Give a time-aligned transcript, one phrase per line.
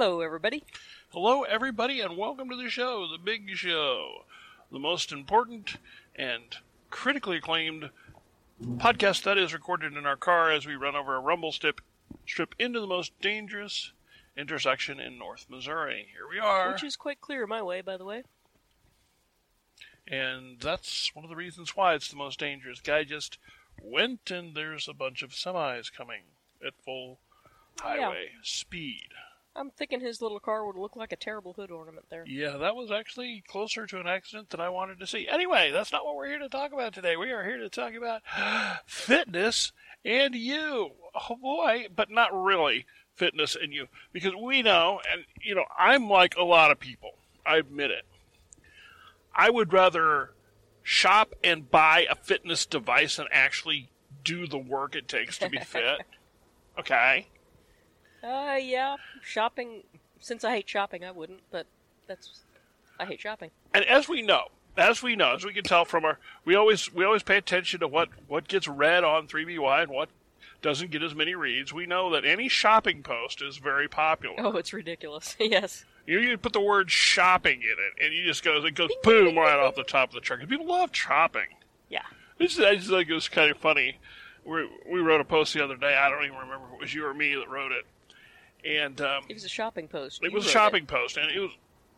[0.00, 0.62] Hello, everybody.
[1.10, 4.26] Hello, everybody, and welcome to the show, The Big Show,
[4.70, 5.74] the most important
[6.14, 6.56] and
[6.88, 7.90] critically acclaimed
[8.76, 11.80] podcast that is recorded in our car as we run over a rumble strip,
[12.28, 13.90] strip into the most dangerous
[14.36, 16.06] intersection in North Missouri.
[16.12, 16.70] Here we are.
[16.70, 18.22] Which is quite clear my way, by the way.
[20.06, 22.80] And that's one of the reasons why it's the most dangerous.
[22.80, 23.38] Guy just
[23.82, 26.22] went, and there's a bunch of semis coming
[26.64, 27.18] at full
[27.80, 29.08] highway speed.
[29.58, 32.24] I'm thinking his little car would look like a terrible hood ornament there.
[32.26, 35.26] Yeah, that was actually closer to an accident than I wanted to see.
[35.28, 37.16] Anyway, that's not what we're here to talk about today.
[37.16, 38.22] We are here to talk about
[38.86, 39.72] fitness
[40.04, 40.92] and you.
[41.14, 42.86] Oh boy, but not really
[43.16, 43.88] fitness and you.
[44.12, 47.14] Because we know, and you know, I'm like a lot of people.
[47.44, 48.04] I admit it.
[49.34, 50.30] I would rather
[50.82, 53.90] shop and buy a fitness device and actually
[54.24, 56.00] do the work it takes to be fit.
[56.78, 57.26] Okay.
[58.22, 59.82] Uh, yeah, shopping.
[60.20, 61.66] Since I hate shopping, I wouldn't, but
[62.06, 62.40] that's.
[62.98, 63.50] I hate shopping.
[63.72, 66.92] And as we know, as we know, as we can tell from our, we always
[66.92, 70.08] we always pay attention to what what gets read on 3BY and what
[70.62, 71.72] doesn't get as many reads.
[71.72, 74.36] We know that any shopping post is very popular.
[74.38, 75.36] Oh, it's ridiculous.
[75.40, 75.84] yes.
[76.06, 79.36] You, you put the word shopping in it, and you just goes it goes boom
[79.36, 80.46] right off the top of the chart.
[80.48, 81.48] People love shopping.
[81.88, 82.02] Yeah.
[82.38, 83.98] This is, I just think it was kind of funny.
[84.44, 85.94] We we wrote a post the other day.
[85.94, 87.84] I don't even remember if it was you or me that wrote it,
[88.64, 90.22] and um, It was a shopping post.
[90.22, 91.50] it You was a shopping post, and it was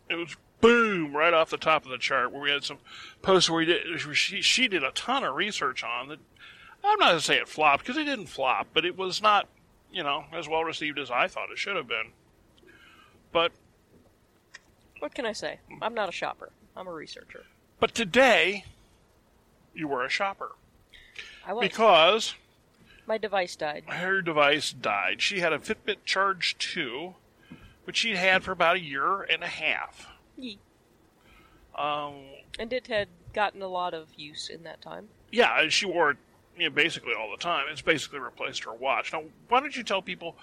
[0.09, 2.79] it was boom right off the top of the chart where we had some
[3.23, 6.19] posts where we did where she she did a ton of research on that.
[6.85, 9.49] I'm not gonna say it flopped because it didn't flop, but it was not
[9.93, 12.13] you know as well received as I thought it should have been.
[13.33, 13.53] But
[14.99, 15.61] What can I say?
[15.81, 16.51] I'm not a shopper.
[16.77, 17.45] I'm a researcher.
[17.79, 18.65] but today
[19.75, 20.53] you were a shopper
[21.47, 21.63] I was.
[21.63, 22.35] because
[23.11, 23.83] My device died.
[23.89, 25.21] her device died.
[25.21, 27.13] She had a Fitbit Charge 2,
[27.83, 30.07] which she'd had for about a year and a half.
[30.39, 30.61] Yee.
[31.77, 32.15] Um,
[32.57, 35.09] And it had gotten a lot of use in that time.
[35.33, 36.19] yeah, and she wore it
[36.57, 37.67] you know, basically all the time.
[37.69, 39.13] It's basically replaced her watch.
[39.13, 40.37] Now, why don't you tell people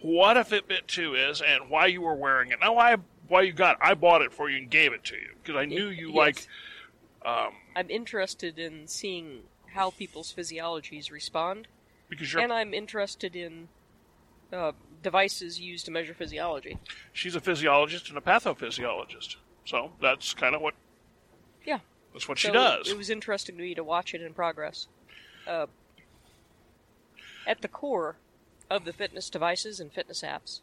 [0.00, 2.58] what a Fitbit 2 is and why you were wearing it?
[2.60, 2.96] Now, why
[3.28, 3.78] why you got it?
[3.80, 6.16] I bought it for you and gave it to you because I knew you Yes.
[6.16, 6.46] like.
[7.24, 9.42] Um, I'm interested in seeing
[9.74, 11.68] how people's physiologies respond,
[12.08, 13.68] because you're and I'm interested in
[14.52, 16.78] uh, devices used to measure physiology.
[17.12, 20.74] she's a physiologist and a pathophysiologist, so that's kind of what
[21.64, 21.80] Yeah.
[22.12, 22.88] that's what she does.
[22.88, 24.88] It was interesting to me to watch it in progress.
[25.46, 25.66] Uh,
[27.46, 28.16] at the core
[28.70, 30.60] of the fitness devices and fitness apps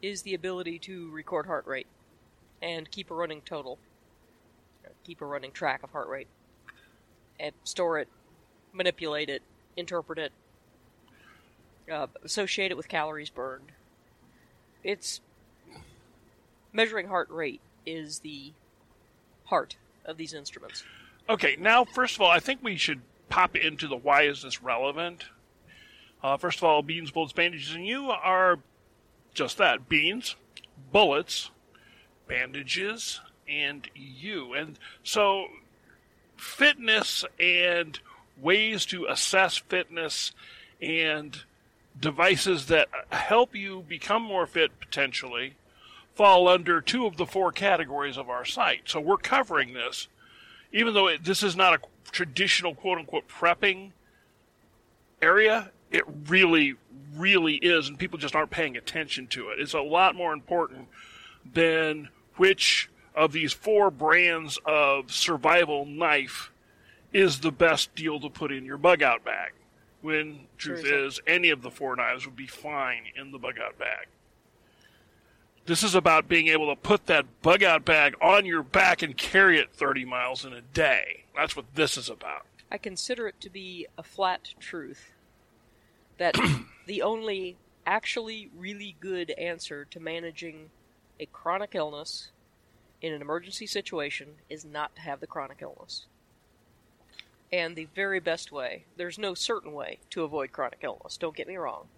[0.00, 1.88] is the ability to record heart rate
[2.62, 3.78] and keep a running total,
[5.04, 6.28] keep a running track of heart rate,
[7.40, 8.08] and store it,
[8.72, 9.42] manipulate it,
[9.76, 10.32] interpret it,
[11.90, 13.72] uh, associate it with calories burned.
[14.84, 15.20] It's
[16.72, 18.52] measuring heart rate is the
[19.44, 20.84] heart of these instruments.
[21.28, 24.62] Okay, now first of all, I think we should pop into the why is this
[24.62, 25.26] relevant.
[26.22, 28.58] Uh, first of all, beans, bullets, bandages, and you are
[29.34, 30.36] just that: beans,
[30.92, 31.50] bullets,
[32.26, 34.54] bandages, and you.
[34.54, 35.46] And so,
[36.36, 37.98] fitness and
[38.40, 40.32] ways to assess fitness
[40.80, 41.42] and
[42.00, 45.54] devices that help you become more fit potentially
[46.14, 48.82] fall under two of the four categories of our site.
[48.86, 50.08] So we're covering this
[50.72, 53.92] even though it, this is not a traditional quote unquote prepping
[55.20, 56.74] area, it really,
[57.16, 59.60] really is, and people just aren't paying attention to it.
[59.60, 60.88] It's a lot more important
[61.50, 66.50] than which of these four brands of survival knife
[67.12, 69.52] is the best deal to put in your bug out bag.
[70.00, 73.78] When truth is, any of the four knives would be fine in the bug out
[73.78, 74.06] bag.
[75.66, 79.16] This is about being able to put that bug out bag on your back and
[79.16, 81.24] carry it 30 miles in a day.
[81.36, 82.46] That's what this is about.
[82.70, 85.12] I consider it to be a flat truth
[86.18, 86.36] that
[86.86, 90.70] the only actually really good answer to managing
[91.18, 92.30] a chronic illness
[93.00, 96.06] in an emergency situation is not to have the chronic illness.
[97.52, 101.48] And the very best way, there's no certain way to avoid chronic illness, don't get
[101.48, 101.88] me wrong.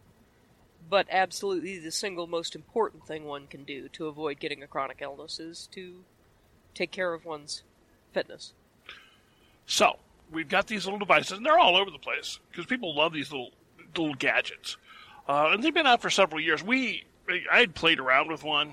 [0.88, 4.98] But absolutely the single most important thing one can do to avoid getting a chronic
[5.00, 6.04] illness is to
[6.74, 7.62] take care of one's
[8.12, 8.52] fitness.
[9.66, 9.98] So,
[10.32, 13.30] we've got these little devices, and they're all over the place because people love these
[13.30, 13.50] little
[13.96, 14.76] little gadgets.
[15.28, 16.62] Uh, and they've been out for several years.
[16.62, 17.04] We,
[17.52, 18.72] I had played around with one,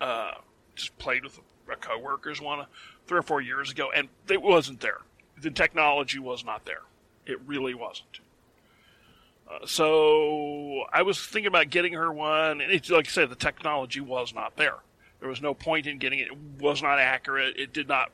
[0.00, 0.32] uh,
[0.74, 1.38] just played with
[1.70, 2.66] a coworker's one
[3.06, 4.98] three or four years ago, and it wasn't there.
[5.40, 6.82] The technology was not there.
[7.26, 8.20] It really wasn't.
[9.50, 13.36] Uh, so I was thinking about getting her one, and it's like I said, the
[13.36, 14.76] technology was not there.
[15.20, 16.28] There was no point in getting it.
[16.28, 17.56] It was not accurate.
[17.58, 18.10] It did not.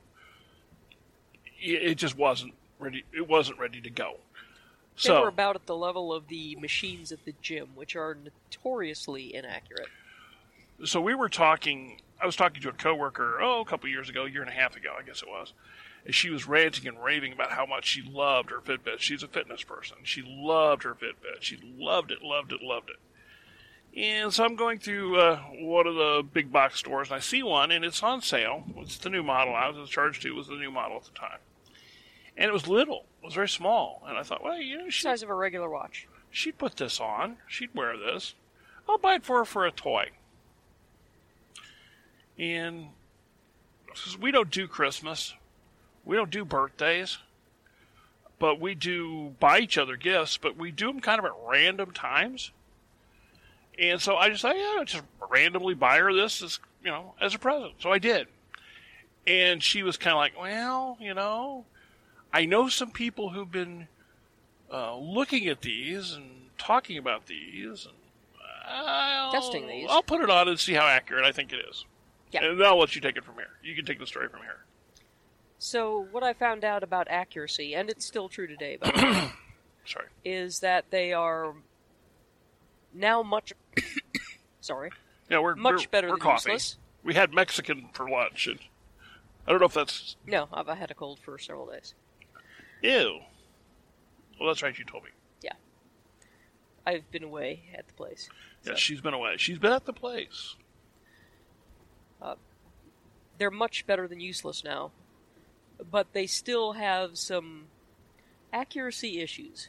[1.61, 3.05] It it just wasn't ready.
[3.13, 4.17] It wasn't ready to go.
[4.97, 8.17] They So were about at the level of the machines at the gym, which are
[8.17, 9.89] notoriously inaccurate.
[10.85, 12.01] so we were talking.
[12.21, 14.55] I was talking to a coworker, oh, a couple years ago, a year and a
[14.55, 15.55] half ago, I guess it was.
[16.05, 18.99] And she was ranting and raving about how much she loved her Fitbit.
[19.01, 19.99] She's a fitness person.
[20.03, 21.41] She loved her Fitbit.
[21.41, 22.97] She loved it, loved it, loved it.
[23.97, 27.43] And so I'm going through uh, one of the big box stores, and I see
[27.43, 28.65] one, and it's on sale.
[28.79, 29.55] It's the new model.
[29.55, 31.39] I was charged to it was the new model at the time,
[32.37, 33.07] and it was little.
[33.21, 34.03] It was very small.
[34.07, 36.07] And I thought, well, you know, she, Size of a regular watch.
[36.31, 37.39] she'd put this on.
[37.49, 38.35] She'd wear this.
[38.89, 40.11] I'll buy it for her for a toy.
[42.39, 42.87] And
[43.95, 45.35] since we don't do Christmas,
[46.05, 47.19] we don't do birthdays,
[48.39, 51.93] but we do buy each other gifts, but we do them kind of at random
[51.93, 52.53] times.
[53.79, 57.35] And so I just thought, yeah, just randomly buy her this as you know as
[57.35, 57.75] a present.
[57.79, 58.27] So I did.
[59.27, 61.65] And she was kind of like, well, you know,
[62.33, 63.89] I know some people who've been
[64.73, 67.95] uh, looking at these and talking about these and
[68.71, 69.89] I'll, Testing these.
[69.91, 71.85] I'll put it on and see how accurate I think it is.
[72.31, 72.45] Yeah.
[72.45, 73.51] And I'll let you take it from here.
[73.63, 74.65] You can take the story from here.
[75.63, 78.95] So what I found out about accuracy, and it's still true today, but
[79.85, 80.07] Sorry.
[80.25, 81.53] is that they are
[82.95, 83.53] now much
[84.63, 84.91] sorry
[85.29, 86.53] Yeah, we're much we're, better we're than coffee.
[86.53, 86.79] useless.
[87.05, 88.59] We had Mexican for lunch, and
[89.47, 91.95] I don't know if that's No, I've I had a cold for several days.
[92.83, 93.21] ew.
[94.41, 94.77] Well, that's right.
[94.79, 95.11] You told me.
[95.43, 95.53] Yeah,
[96.87, 98.31] I've been away at the place.
[98.65, 99.35] Yeah, So, she's been away.
[99.37, 100.57] She's been at the place.
[102.23, 102.37] Uh,
[103.37, 104.93] they're much better than useless now,
[105.89, 107.67] but they still have some
[108.53, 109.69] accuracy issues,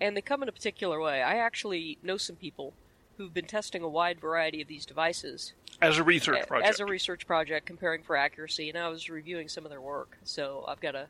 [0.00, 1.22] and they come in a particular way.
[1.22, 2.74] I actually know some people
[3.16, 5.52] who've been testing a wide variety of these devices
[5.82, 6.68] As a research project.
[6.68, 10.18] as a research project comparing for accuracy, and I was reviewing some of their work,
[10.22, 11.08] so I've got a,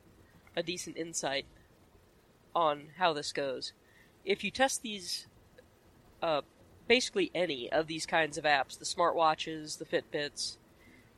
[0.57, 1.45] a decent insight
[2.55, 3.73] on how this goes.
[4.25, 5.27] If you test these,
[6.23, 6.43] uh,
[6.87, 10.58] basically any of these kinds of apps, the smartwatches, the Fitbits,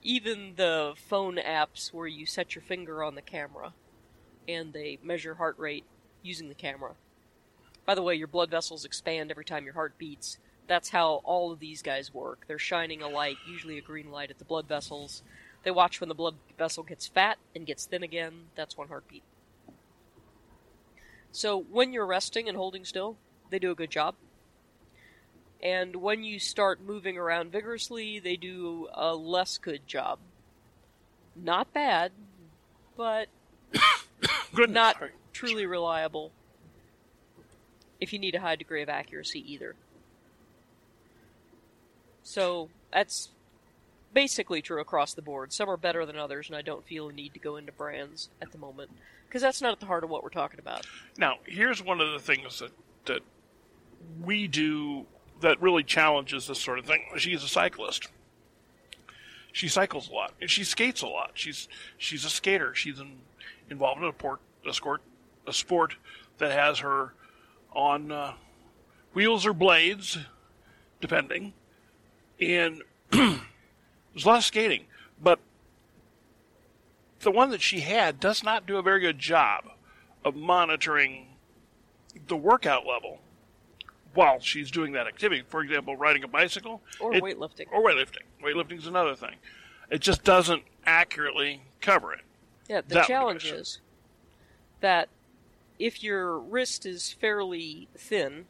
[0.02, 3.75] even the phone apps where you set your finger on the camera
[4.49, 5.85] and they measure heart rate
[6.23, 6.93] using the camera.
[7.87, 10.38] By the way, your blood vessels expand every time your heart beats.
[10.67, 12.44] That's how all of these guys work.
[12.47, 15.23] They're shining a light, usually a green light, at the blood vessels.
[15.62, 18.46] They watch when the blood vessel gets fat and gets thin again.
[18.55, 19.25] That's one heartbeat.
[21.32, 23.17] So when you're resting and holding still,
[23.50, 24.14] they do a good job.
[25.62, 30.18] And when you start moving around vigorously, they do a less good job.
[31.36, 32.12] Not bad,
[32.96, 33.28] but
[34.54, 34.70] Good.
[34.70, 35.10] not Sorry.
[35.32, 36.32] truly reliable
[38.00, 39.74] if you need a high degree of accuracy either.
[42.22, 43.28] So that's
[44.12, 45.52] basically true across the board.
[45.52, 48.28] Some are better than others, and I don't feel a need to go into brands
[48.40, 48.90] at the moment
[49.26, 50.86] because that's not at the heart of what we're talking about.
[51.18, 52.72] Now, here's one of the things that
[53.06, 53.20] that
[54.22, 55.06] we do
[55.40, 57.04] that really challenges this sort of thing.
[57.16, 58.08] She's a cyclist.
[59.52, 61.32] She cycles a lot, she skates a lot.
[61.34, 62.75] She's she's a skater.
[62.75, 63.19] She's in,
[63.69, 65.02] involved in a port a sport
[65.46, 65.96] a sport
[66.38, 67.14] that has her
[67.72, 68.34] on uh,
[69.12, 70.19] wheels or blades,
[71.00, 71.52] depending.
[72.40, 74.84] And there's a lot of skating,
[75.22, 75.41] but
[77.20, 79.65] the one that she had does not do a very good job
[80.24, 81.26] of monitoring
[82.29, 83.20] the workout level
[84.14, 85.43] while she's doing that activity.
[85.48, 87.67] For example, riding a bicycle Or it- weightlifting.
[87.72, 88.22] Or weightlifting.
[88.43, 89.36] Weightlifting is another thing.
[89.90, 92.20] It just doesn't accurately cover it.
[92.69, 93.60] Yeah, the That challenge nice.
[93.60, 93.81] is
[94.81, 95.08] that
[95.79, 98.46] if your wrist is fairly thin,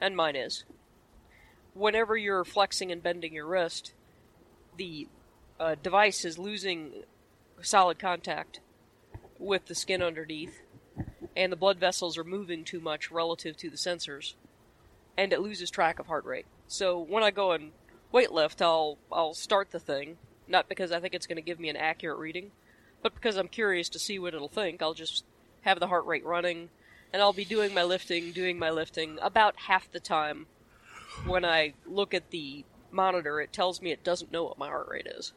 [0.00, 0.64] and mine is,
[1.74, 3.92] whenever you're flexing and bending your wrist,
[4.76, 5.08] the
[5.58, 7.04] uh, device is losing
[7.62, 8.60] solid contact
[9.38, 10.60] with the skin underneath,
[11.36, 14.34] and the blood vessels are moving too much relative to the sensors,
[15.16, 16.46] and it loses track of heart rate.
[16.66, 17.72] So when I go and
[18.12, 20.18] weightlift, I'll I'll start the thing,
[20.48, 22.50] not because I think it's going to give me an accurate reading,
[23.02, 25.24] but because I'm curious to see what it'll think, I'll just
[25.62, 26.70] have the heart rate running,
[27.12, 30.46] and I'll be doing my lifting, doing my lifting about half the time.
[31.26, 34.88] When I look at the monitor, it tells me it doesn't know what my heart
[34.88, 35.32] rate is.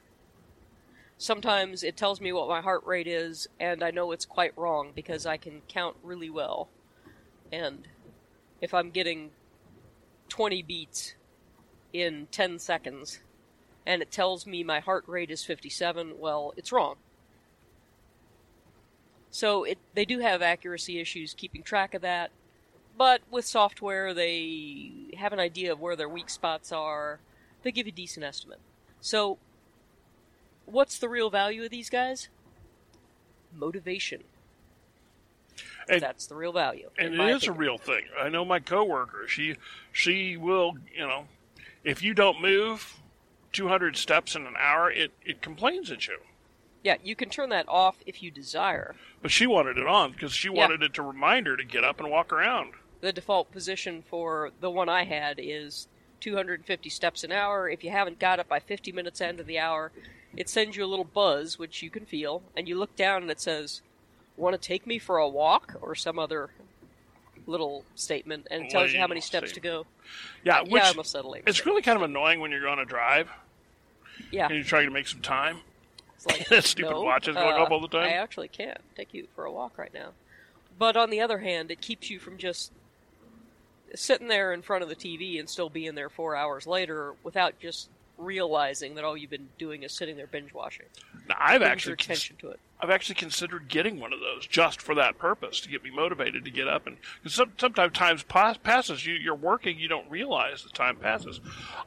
[1.20, 4.92] Sometimes it tells me what my heart rate is, and I know it's quite wrong
[4.94, 6.70] because I can count really well.
[7.52, 7.88] And
[8.62, 9.32] if I'm getting
[10.30, 11.16] 20 beats
[11.94, 13.20] in 10 seconds,
[13.86, 16.96] and it tells me my heart rate is 57, well, it's wrong.
[19.30, 22.32] So it they do have accuracy issues keeping track of that,
[22.98, 27.20] but with software, they have an idea of where their weak spots are.
[27.62, 28.60] They give you a decent estimate.
[29.00, 29.38] So,
[30.66, 32.30] what's the real value of these guys?
[33.54, 34.24] Motivation.
[35.90, 36.90] And- That's the real value.
[36.98, 38.06] and it is is a real thing.
[38.20, 39.28] I know my coworker.
[39.28, 39.56] She
[39.92, 41.28] she will, you know,
[41.84, 43.00] if you don't move
[43.54, 46.20] 200 steps in an hour, it it complains at you.
[46.84, 48.96] Yeah, you can turn that off if you desire.
[49.22, 50.54] But she wanted it on because she Yeah.
[50.62, 52.74] wanted it to remind her to get up and walk around.
[53.02, 55.88] The default position for the one I had is
[56.20, 57.70] 250 steps an hour.
[57.70, 59.92] If you haven't got it by 50 minutes end of the hour,
[60.36, 63.32] it sends you a little buzz, which you can feel, and you look down and
[63.32, 63.82] it says,
[64.38, 66.50] "Want to take me for a walk?" or some other
[67.46, 69.86] little statement, and it tells you how many steps to go.
[70.44, 72.86] Yeah, which yeah, I must settle it's really kind of annoying when you're on a
[72.86, 73.30] drive
[74.32, 75.60] Yeah, and you're trying to make some time.
[76.16, 78.04] It's like, That stupid no, watch is going uh, up all the time.
[78.04, 80.10] I actually can't take you for a walk right now.
[80.78, 82.72] But on the other hand, it keeps you from just
[83.96, 87.60] sitting there in front of the TV and still being there four hours later without
[87.60, 90.88] just realizing that all you've been doing is sitting there binge watching.
[91.28, 92.60] Now, I've actually attention to it.
[92.80, 96.46] I've actually considered getting one of those just for that purpose to get me motivated
[96.46, 100.10] to get up and because some, sometimes time pass, passes you you're working you don't
[100.12, 101.42] realize the time passes.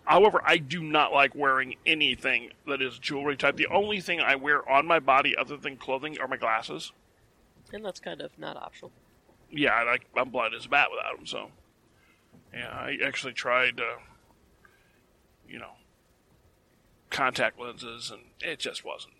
[0.04, 3.56] However, I do not like wearing anything that is jewelry type.
[3.56, 6.92] The only thing I wear on my body other than clothing are my glasses.
[7.72, 8.90] And that's kind of not optional.
[9.52, 11.26] Yeah, I, I'm blind as a bat without them.
[11.26, 11.50] So
[12.52, 14.00] yeah, I actually tried, uh,
[15.48, 15.72] you know,
[17.10, 19.14] contact lenses, and it just wasn't.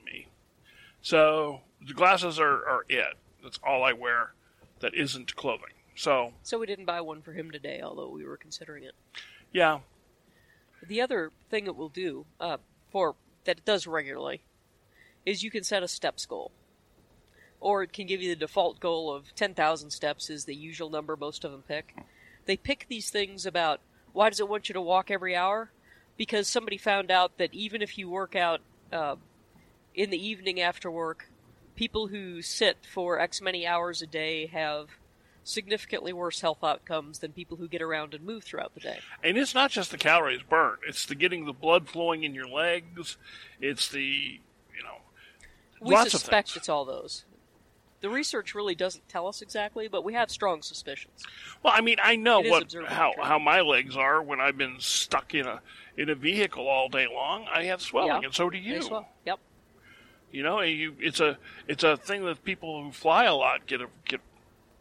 [1.02, 3.14] So the glasses are, are it.
[3.42, 4.32] That's all I wear.
[4.80, 5.74] That isn't clothing.
[5.94, 8.94] So So we didn't buy one for him today, although we were considering it.
[9.52, 9.80] yeah,
[10.86, 12.56] The other thing it will do, uh,
[12.90, 13.14] for
[13.44, 14.42] that it does regularly,
[15.26, 16.52] is you can set a steps goal,
[17.60, 20.88] or it can give you the default goal of ten thousand steps is the usual
[20.88, 21.94] number most of them pick.
[22.46, 23.80] They pick these things about
[24.14, 25.70] why does it want you to walk every hour?
[26.16, 28.60] Because somebody found out that even if you work out
[28.92, 29.16] uh,
[29.94, 31.30] in the evening after work,
[31.76, 34.88] people who sit for X many hours a day have
[35.42, 39.00] significantly worse health outcomes than people who get around and move throughout the day.
[39.24, 40.78] and it's not just the calories burned.
[40.86, 43.16] It's the getting the blood flowing in your legs.
[43.60, 44.02] It's the
[44.76, 44.98] you know
[45.80, 46.56] We lots of suspect things.
[46.58, 47.24] it's all those.
[48.02, 51.22] The research really doesn't tell us exactly, but we have strong suspicions.
[51.62, 54.76] Well, I mean, I know It what how how my legs are when I've been
[54.78, 55.60] stuck in a
[55.96, 57.46] in a vehicle all day long.
[57.52, 58.26] I have swelling, Yeah.
[58.26, 59.04] and so do you.
[59.26, 59.38] Yep.
[60.32, 63.80] You know, you, it's a it's a thing that people who fly a lot get
[63.80, 64.20] a, get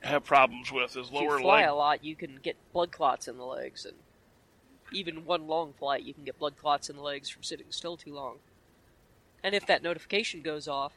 [0.01, 1.69] have problems with is If lower you fly leg.
[1.69, 3.95] a lot, you can get blood clots in the legs, and
[4.91, 7.97] even one long flight, you can get blood clots in the legs from sitting still
[7.97, 8.37] too long.
[9.43, 10.93] And if that notification goes off,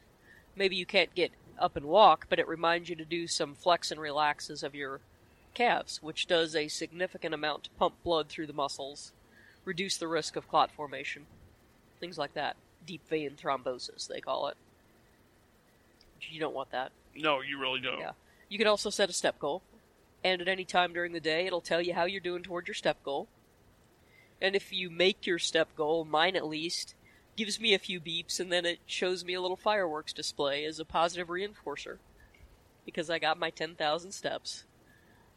[0.55, 3.91] maybe you can't get up and walk, but it reminds you to do some flex
[3.91, 4.99] and relaxes of your
[5.53, 9.11] calves, which does a significant amount to pump blood through the muscles,
[9.65, 11.25] reduce the risk of clot formation,
[11.99, 12.55] things like that.
[12.85, 14.57] Deep vein thrombosis, they call it.
[16.29, 16.91] You don't want that.
[17.15, 17.99] No, you really don't.
[17.99, 18.11] Yeah.
[18.49, 19.61] You can also set a step goal,
[20.23, 22.75] and at any time during the day, it'll tell you how you're doing toward your
[22.75, 23.27] step goal.
[24.41, 26.95] And if you make your step goal, mine at least,
[27.35, 30.79] gives me a few beeps, and then it shows me a little fireworks display as
[30.79, 31.97] a positive reinforcer
[32.85, 34.65] because I got my 10,000 steps.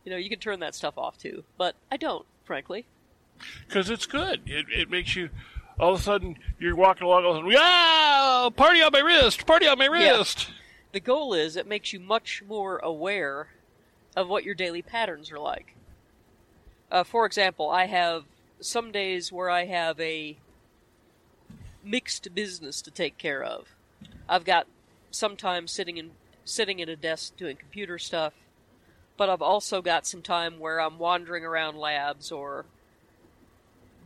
[0.04, 2.86] You know, you can turn that stuff off too, but I don't, frankly.
[3.66, 4.42] because it's good.
[4.46, 5.30] It it makes you
[5.78, 9.00] all of a sudden you're walking along, all of a sudden, yeah, party on my
[9.00, 10.49] wrist, party on my wrist.
[10.49, 10.54] Yeah.
[10.92, 13.49] The goal is it makes you much more aware
[14.16, 15.75] of what your daily patterns are like.
[16.90, 18.25] Uh, for example, I have
[18.61, 20.37] some days where I have a
[21.85, 23.68] mixed business to take care of.
[24.28, 24.66] I've got
[25.11, 26.12] sometimes sitting in
[26.45, 28.33] sitting at a desk doing computer stuff,
[29.16, 32.66] but I've also got some time where I'm wandering around labs or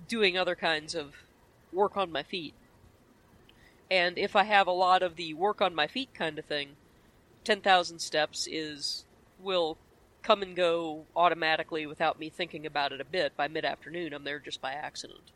[0.09, 1.15] doing other kinds of
[1.73, 2.55] work on my feet.
[3.91, 6.77] And if I have a lot of the work on my feet kind of thing,
[7.45, 9.05] 10,000 steps is
[9.41, 9.79] will
[10.23, 13.37] come and go automatically without me thinking about it a bit.
[13.37, 15.33] By mid afternoon, I'm there just by accident.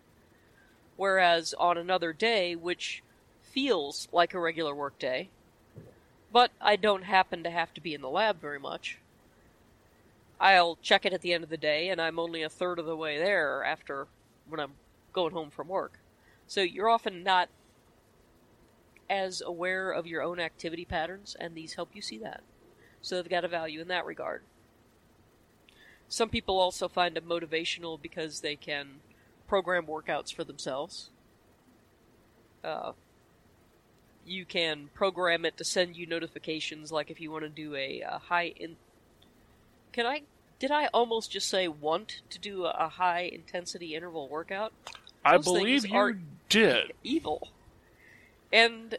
[0.97, 3.03] Whereas on another day, which
[3.41, 5.31] feels like a regular work day,
[6.33, 8.99] but I don't happen to have to be in the lab very much,
[10.41, 12.87] I'll check it at the end of the day, and I'm only a third of
[12.87, 14.07] the way there after
[14.49, 14.73] when I'm
[15.13, 15.99] going home from work.
[16.47, 17.49] So you're often not
[19.09, 22.43] as aware of your own activity patterns, and these help you see that.
[23.03, 24.43] So they've got a value in that regard.
[26.09, 29.01] Some people also find them motivational because they can
[29.47, 31.11] program workouts for themselves.
[32.63, 32.93] Uh,
[34.27, 38.03] you can program it to send you notifications, like if you want to do a,
[38.03, 38.77] uh high in.
[39.93, 40.23] Can I
[40.59, 44.73] did I almost just say want to do a high intensity interval workout?
[45.25, 46.17] I Those believe you
[46.61, 46.93] did.
[47.03, 47.49] evil.
[48.53, 48.99] And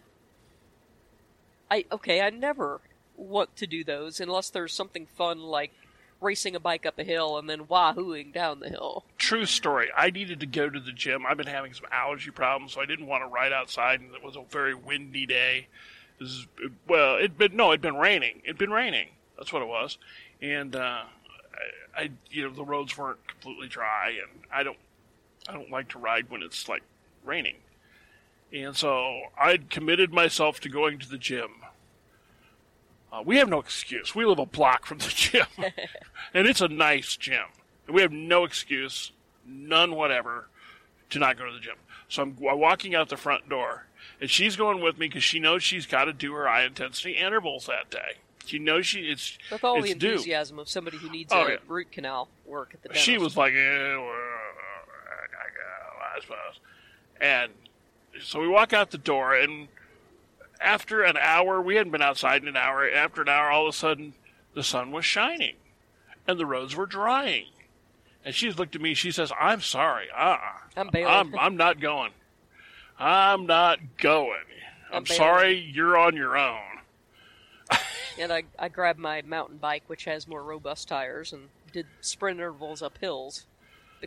[1.72, 2.82] I okay, I never
[3.18, 5.72] want to do those unless there's something fun like
[6.22, 9.06] racing a bike up a hill and then wahooing down the hill.
[9.18, 9.90] True story.
[9.96, 11.26] I needed to go to the gym.
[11.26, 14.24] I've been having some allergy problems, so I didn't want to ride outside, and it
[14.24, 15.68] was a very windy day.
[16.20, 16.48] Is,
[16.88, 18.42] well, it'd been no, it'd been raining.
[18.44, 19.10] It'd been raining.
[19.38, 19.98] That's what it was,
[20.42, 21.04] and uh,
[21.98, 24.78] I, I, you know, the roads weren't completely dry, and I don't,
[25.50, 26.84] I don't like to ride when it's like
[27.26, 27.56] raining,
[28.54, 31.50] and so I'd committed myself to going to the gym.
[33.12, 34.14] Uh, we have no excuse.
[34.14, 35.46] We live a block from the gym,
[36.34, 37.46] and it's a nice gym.
[37.88, 39.12] We have no excuse,
[39.46, 40.48] none whatever,
[41.12, 41.76] to not go to the gym.
[42.10, 43.86] So I'm walking out the front door,
[44.20, 47.14] and she's going with me because she knows she's got to do her high intensity
[47.14, 48.18] intervals that day.
[48.46, 50.12] She knows she it's With all the it's due.
[50.12, 51.58] enthusiasm of somebody who needs Oh, a yeah.
[51.68, 53.06] root canal work at the dentist.
[53.06, 56.60] She was like, eh, well, I go, I suppose.
[57.20, 57.52] And
[58.22, 59.68] so we walk out the door, and
[60.60, 62.90] after an hour, we hadn't been outside in an hour.
[62.90, 64.14] After an hour, all of a sudden,
[64.54, 65.56] the sun was shining,
[66.28, 67.48] and the roads were drying.
[68.24, 68.94] And she's looked at me.
[68.94, 70.08] She says, "I'm sorry.
[70.16, 70.38] Uh,
[70.76, 70.90] I'm.
[70.96, 72.12] I'm I'm not going.
[72.98, 74.40] I'm not going.
[74.90, 75.60] I'm, I'm sorry.
[75.60, 76.62] You're on your own."
[78.20, 82.40] and I, I grabbed my mountain bike, which has more robust tires, and did sprint
[82.40, 83.46] intervals up hills.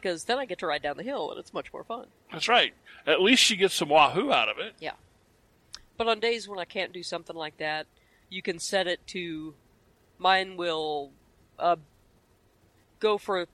[0.01, 2.07] Because then I get to ride down the hill, and it's much more fun.
[2.31, 2.73] That's right.
[3.07, 4.75] At least she gets some wahoo out of it.
[4.79, 4.93] Yeah.
[5.97, 7.87] But on days when I can't do something like that,
[8.29, 9.55] you can set it to.
[10.19, 11.11] Mine will
[11.59, 11.77] uh,
[13.01, 13.47] go for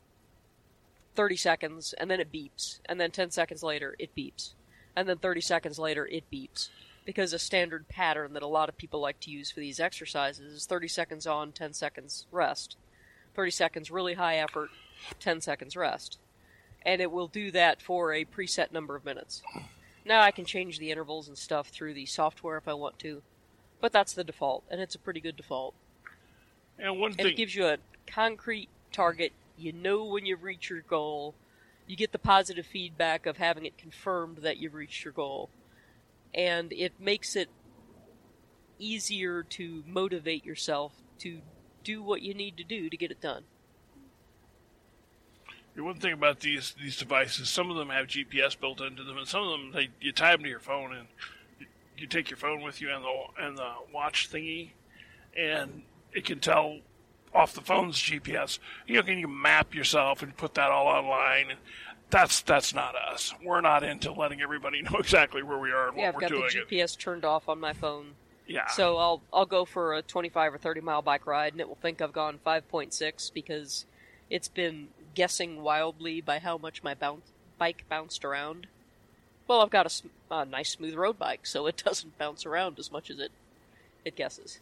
[1.15, 2.81] 30 seconds, and then it beeps.
[2.87, 4.53] And then 10 seconds later, it beeps.
[4.95, 6.69] And then 30 seconds later, it beeps.
[7.07, 10.53] Because a standard pattern that a lot of people like to use for these exercises
[10.53, 12.77] is 30 seconds on, 10 seconds rest.
[13.35, 14.71] 30 seconds really high effort,
[15.21, 16.19] 10 seconds rest.
[16.85, 19.43] And it will do that for a preset number of minutes.
[20.05, 23.23] Now I can change the intervals and stuff through the software if I want to,
[23.81, 25.75] but that's the default, and it's a pretty good default.
[26.79, 29.33] And one And thing, it gives you a concrete target.
[29.57, 31.35] You know when you've reached your goal.
[31.87, 35.51] You get the positive feedback of having it confirmed that you've reached your goal.
[36.35, 37.49] And it makes it
[38.79, 41.41] easier to motivate yourself to
[41.85, 43.45] do what you need to do to get it done.
[45.77, 49.27] One thing about these these devices, some of them have GPS built into them, and
[49.27, 51.09] some of them they you tie them to your phone, and
[51.59, 51.67] you,
[51.99, 54.71] you take your phone with you and the and the watch thingy,
[55.37, 55.83] and
[56.13, 56.79] it can tell
[57.35, 58.61] off the phone's GPS.
[58.87, 61.51] You know, can you map yourself and put that all online?
[61.51, 61.59] And
[62.11, 63.35] that's that's not us.
[63.45, 66.49] We're not into letting everybody know exactly where we are and Yeah, what I've we're
[66.49, 68.13] got the GPS turned off on my phone.
[68.47, 71.67] yeah, So I'll I'll go for a 25 or 30 mile bike ride, and it
[71.69, 73.87] will think I've gone 5.6 because
[74.31, 78.67] it's been guessing wildly by how much my bounce, bike bounced around.
[79.47, 83.11] Well, I've got a, nice smooth road bike, so it doesn't bounce around as much
[83.11, 83.33] as it
[84.05, 84.61] it guesses.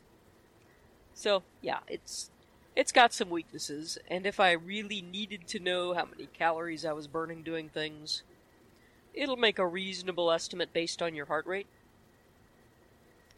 [1.15, 2.31] So yeah, it's
[2.75, 6.93] it's got some weaknesses, and if I really needed to know how many calories I
[6.93, 8.23] was burning doing things,
[9.12, 11.67] it'll make a reasonable estimate based on your heart rate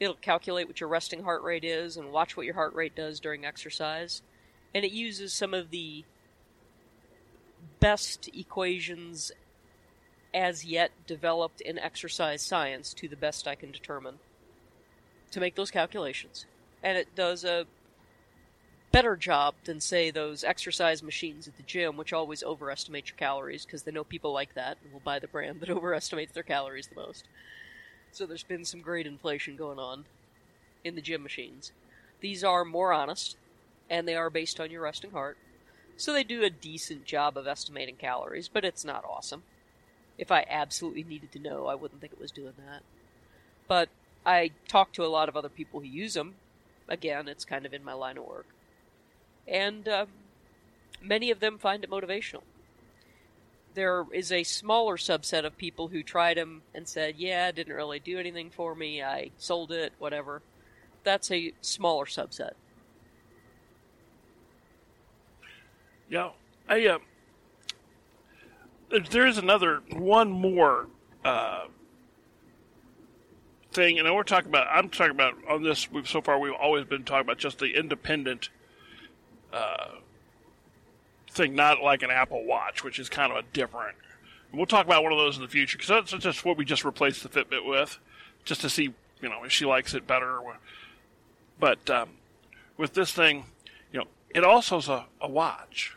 [0.00, 3.20] it'll calculate what your resting heart rate is and watch what your heart rate does
[3.20, 4.22] during exercise.
[4.74, 6.04] And it uses some of the
[7.80, 9.32] best equations
[10.32, 14.18] as yet developed in exercise science to the best I can determine
[15.30, 16.46] to make those calculations.
[16.82, 17.66] And it does a
[18.92, 23.64] better job than, say, those exercise machines at the gym, which always overestimate your calories
[23.64, 26.86] because they know people like that and will buy the brand that overestimates their calories
[26.86, 27.24] the most.
[28.12, 30.04] So there's been some great inflation going on
[30.84, 31.72] in the gym machines.
[32.20, 33.36] These are more honest,
[33.90, 35.36] and they are based on your resting heart.
[35.96, 39.42] So they do a decent job of estimating calories, but it's not awesome.
[40.18, 42.82] If I absolutely needed to know, I wouldn't think it was doing that.
[43.68, 43.88] But
[44.24, 46.34] I talk to a lot of other people who use them.
[46.88, 48.46] Again, it's kind of in my line of work.
[49.46, 50.08] And um,
[51.02, 52.42] many of them find it motivational
[53.74, 57.74] there is a smaller subset of people who tried them and said, "Yeah, it didn't
[57.74, 59.02] really do anything for me.
[59.02, 60.42] I sold it, whatever."
[61.02, 62.52] That's a smaller subset.
[66.14, 66.28] Yeah,
[66.68, 66.98] I uh,
[69.10, 70.86] there's another one more
[71.24, 71.64] uh,
[73.72, 74.68] thing, and we're talking about.
[74.70, 75.90] I'm talking about on this.
[75.90, 78.50] We've so far we've always been talking about just the independent
[79.52, 79.88] uh,
[81.32, 83.96] thing, not like an Apple Watch, which is kind of a different.
[84.52, 86.84] We'll talk about one of those in the future because that's just what we just
[86.84, 87.98] replaced the Fitbit with,
[88.44, 90.38] just to see you know if she likes it better.
[91.58, 92.10] But um,
[92.76, 93.46] with this thing,
[93.92, 95.96] you know, it also is a, a watch.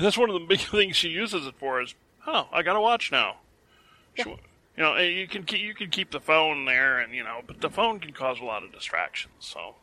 [0.00, 1.94] And that's one of the big things she uses it for is,
[2.26, 3.36] oh, I got a watch now.
[4.16, 4.24] Yeah.
[4.24, 4.30] She-
[4.76, 7.60] you know, you can keep, you can keep the phone there, and you know, but
[7.60, 9.34] the phone can cause a lot of distractions.
[9.40, 9.74] So,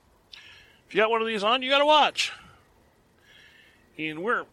[0.88, 2.32] if you got one of these on, you got to watch.
[3.99, 4.45] And we're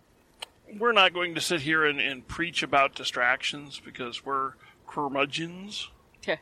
[0.78, 4.52] we're not going to sit here and, and preach about distractions because we're
[4.86, 5.88] curmudgeons.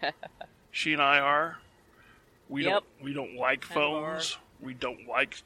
[0.75, 1.59] She and I are.
[2.49, 2.73] We Yep.
[2.73, 4.13] don't we don't like Kind of are.
[4.15, 4.39] phones.
[4.59, 5.43] We don't like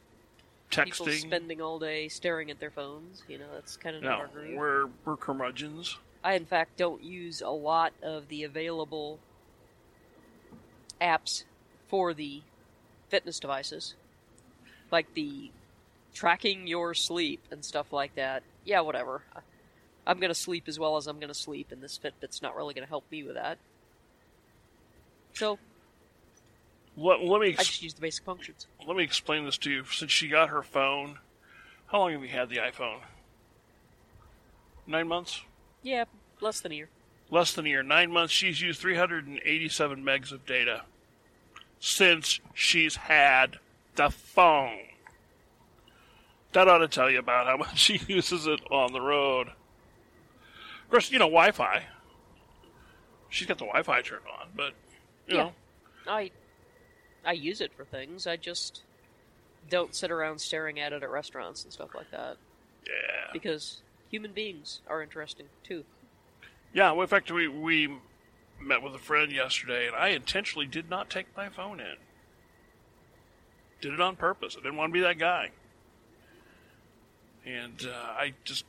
[0.70, 1.20] People texting.
[1.20, 3.22] spending all day staring at their phones.
[3.29, 5.98] You know, that's kind of not no, our we're we're curmudgeons.
[6.24, 9.20] I, in fact, don't use a lot of the available
[11.00, 11.44] apps
[11.88, 12.42] for the
[13.09, 13.94] fitness devices,
[14.90, 15.50] like the
[16.14, 18.42] tracking your sleep and stuff like that.
[18.64, 19.22] Yeah, whatever.
[20.07, 22.57] I'm going to sleep as well as I'm going to sleep, and this Fitbit's not
[22.57, 23.59] really going to help me with that.
[25.35, 25.59] So
[26.96, 28.66] Let, let me I just use the basic functions.
[28.87, 29.85] let me explain this to you.
[29.85, 31.18] Since she got her phone,
[31.88, 33.00] how long have you had the iPhone?
[34.87, 35.42] Nine months.
[35.82, 36.04] Yeah,
[36.40, 36.88] less than a year.
[37.30, 37.82] Less than a year.
[37.82, 38.32] Nine months.
[38.32, 40.82] She's used 387 megs of data
[41.80, 43.59] since she's had
[43.96, 44.78] the phone.
[46.52, 49.48] That ought to tell you about how much she uses it on the road.
[49.48, 51.82] Of course, you know Wi-Fi.
[53.28, 54.72] She's got the Wi-Fi turned on, but
[55.26, 55.42] you Yeah.
[55.42, 55.52] know,
[56.06, 56.30] I
[57.26, 58.26] I use it for things.
[58.26, 58.82] I just
[59.68, 62.36] don't sit around staring at it at restaurants and stuff like that
[62.86, 65.84] yeah, because human beings are interesting too.
[66.72, 66.92] yeah.
[66.92, 67.88] Well, in fact, we we
[68.60, 71.96] met with a friend yesterday, and I intentionally did not take my phone in.
[73.80, 74.56] Did it on purpose.
[74.58, 75.50] I didn't want to be that guy.
[77.44, 78.64] And uh, I just,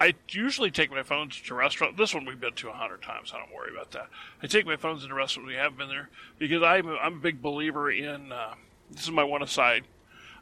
[0.00, 1.98] I usually take my phones to restaurants.
[1.98, 3.32] This one we've been to a hundred times.
[3.34, 4.08] I don't worry about that.
[4.42, 6.08] I take my phones to restaurants we have been there
[6.38, 8.30] because I'm a, I'm a big believer in.
[8.30, 8.54] Uh,
[8.90, 9.84] this is my one aside.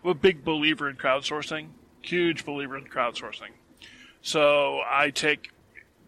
[0.05, 1.69] I'm a big believer in crowdsourcing.
[2.03, 3.51] Huge believer in crowdsourcing.
[4.21, 5.51] So I take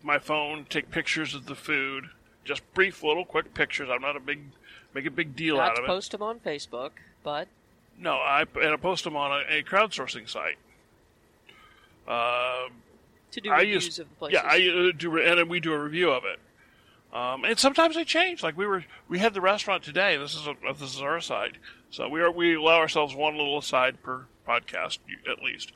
[0.02, 2.10] my phone, take pictures of the food,
[2.44, 3.88] just brief little quick pictures.
[3.90, 4.40] I'm not a big
[4.94, 5.86] make a big deal Not out of it.
[5.86, 6.90] post them on Facebook,
[7.22, 7.48] but
[7.98, 10.58] No, I and I post them on a, a crowdsourcing site.
[12.06, 12.68] Uh,
[13.32, 14.40] to do I reviews use of the places.
[14.42, 16.38] yeah, I uh, do, and then we do a review of it.
[17.12, 18.42] Um, and sometimes they change.
[18.42, 20.16] Like we were, we had the restaurant today.
[20.16, 21.58] This is a, this is our side.
[21.90, 24.98] So we are we allow ourselves one little aside per podcast
[25.30, 25.72] at least.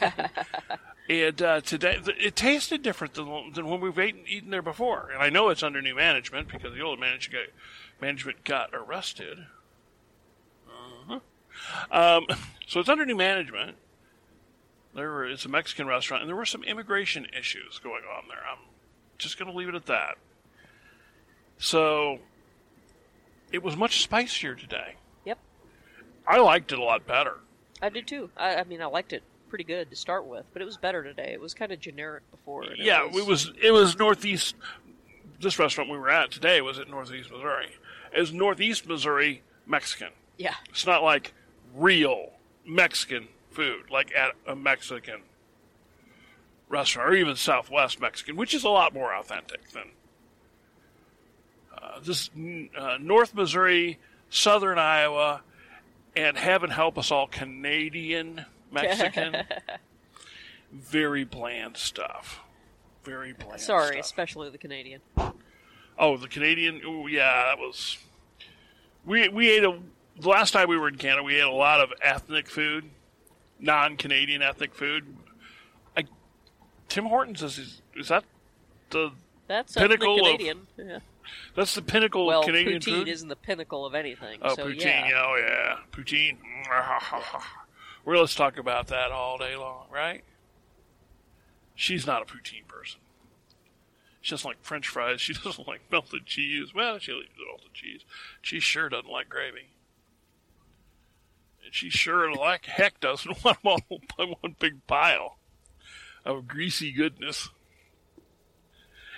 [1.08, 5.10] and uh, today it tasted different than than when we've eaten, eaten there before.
[5.12, 9.46] And I know it's under new management because the old management got, management got arrested.
[10.66, 11.20] Uh-huh.
[11.90, 12.26] Um,
[12.66, 13.76] so it's under new management.
[14.94, 18.38] There were, it's a Mexican restaurant, and there were some immigration issues going on there.
[18.50, 18.58] I'm
[19.18, 20.16] just going to leave it at that.
[21.58, 22.18] So
[23.52, 24.94] it was much spicier today.
[25.24, 25.38] Yep,
[26.26, 27.38] I liked it a lot better.
[27.82, 28.30] I did too.
[28.36, 31.02] I, I mean, I liked it pretty good to start with, but it was better
[31.02, 31.30] today.
[31.32, 32.64] It was kind of generic before.
[32.76, 34.54] yeah, it was it was northeast.
[35.40, 37.68] This restaurant we were at today was at Northeast Missouri.
[38.16, 40.10] It was Northeast Missouri Mexican.
[40.38, 41.32] Yeah, It's not like
[41.76, 42.30] real
[42.66, 45.22] Mexican food, like at a Mexican
[46.68, 49.90] restaurant, or even Southwest Mexican, which is a lot more authentic than
[51.76, 52.30] uh, this
[52.78, 53.98] uh, North Missouri,
[54.30, 55.42] Southern Iowa,
[56.16, 59.36] and heaven help us all, Canadian Mexican.
[60.72, 62.40] Very bland stuff.
[63.04, 63.60] Very bland.
[63.60, 64.04] sorry, stuff.
[64.04, 65.00] especially the Canadian.
[65.98, 66.80] Oh, the Canadian.
[66.84, 67.98] Oh, yeah, that was.
[69.04, 69.78] We we ate a.
[70.18, 72.88] The last time we were in Canada, we ate a lot of ethnic food,
[73.60, 75.16] non-Canadian ethnic food.
[75.96, 76.04] I,
[76.88, 78.24] Tim Hortons is is, that
[78.90, 79.12] the
[79.48, 80.66] That's Pinnacle ethnic of Canadian.
[80.78, 80.98] yeah.
[81.56, 83.08] that's the pinnacle Well, of Canadian poutine food?
[83.08, 84.38] isn't the pinnacle of anything.
[84.42, 85.08] oh, so poutine.
[85.08, 85.22] yeah.
[85.24, 86.38] Oh yeah, poutine.
[88.04, 90.22] We're let's talk about that all day long, right?
[91.74, 93.00] She's not a poutine person.
[94.20, 95.20] She doesn't like French fries.
[95.22, 96.74] She doesn't like melted cheese.
[96.74, 98.02] Well, she likes melted cheese.
[98.42, 99.68] She sure doesn't like gravy.
[101.74, 105.38] She sure like heck doesn't want them all in one big pile
[106.24, 107.48] of greasy goodness.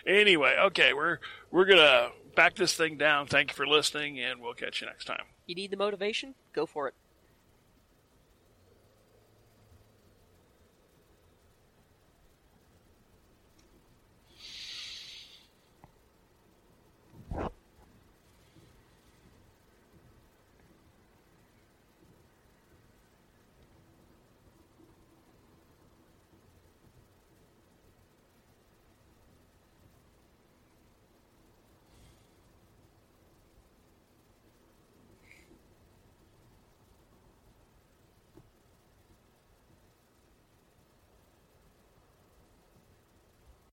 [0.06, 1.18] Anyway, okay, we're
[1.50, 3.26] we're gonna back this thing down.
[3.26, 5.24] Thank you for listening, and we'll catch you next time.
[5.44, 6.34] You need the motivation?
[6.54, 6.94] Go for it.